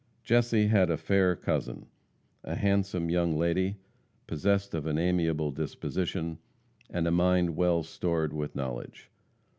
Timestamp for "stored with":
7.83-8.55